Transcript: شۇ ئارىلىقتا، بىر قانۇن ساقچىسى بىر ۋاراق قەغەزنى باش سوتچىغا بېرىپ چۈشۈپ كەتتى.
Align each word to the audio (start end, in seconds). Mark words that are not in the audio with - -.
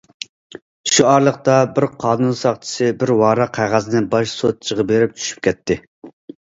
شۇ 0.93 1.05
ئارىلىقتا، 1.09 1.57
بىر 1.75 1.87
قانۇن 2.05 2.35
ساقچىسى 2.41 2.91
بىر 3.05 3.15
ۋاراق 3.23 3.55
قەغەزنى 3.61 4.05
باش 4.17 4.35
سوتچىغا 4.43 4.89
بېرىپ 4.95 5.19
چۈشۈپ 5.21 5.47
كەتتى. 5.51 5.83